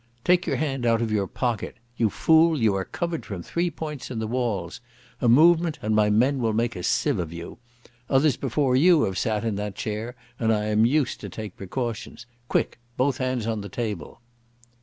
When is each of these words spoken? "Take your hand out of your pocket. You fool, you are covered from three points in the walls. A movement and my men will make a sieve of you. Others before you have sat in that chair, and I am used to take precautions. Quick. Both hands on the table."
"Take 0.23 0.47
your 0.47 0.55
hand 0.55 0.83
out 0.83 0.99
of 1.03 1.11
your 1.11 1.27
pocket. 1.27 1.75
You 1.95 2.09
fool, 2.09 2.59
you 2.59 2.73
are 2.73 2.85
covered 2.85 3.23
from 3.23 3.43
three 3.43 3.69
points 3.69 4.09
in 4.09 4.17
the 4.17 4.25
walls. 4.25 4.81
A 5.21 5.29
movement 5.29 5.77
and 5.83 5.95
my 5.95 6.09
men 6.09 6.39
will 6.39 6.53
make 6.53 6.75
a 6.75 6.81
sieve 6.81 7.19
of 7.19 7.31
you. 7.31 7.59
Others 8.09 8.35
before 8.37 8.75
you 8.75 9.03
have 9.03 9.19
sat 9.19 9.45
in 9.45 9.57
that 9.57 9.75
chair, 9.75 10.15
and 10.39 10.51
I 10.51 10.65
am 10.69 10.87
used 10.87 11.19
to 11.19 11.29
take 11.29 11.55
precautions. 11.55 12.25
Quick. 12.49 12.79
Both 12.97 13.19
hands 13.19 13.45
on 13.45 13.61
the 13.61 13.69
table." 13.69 14.21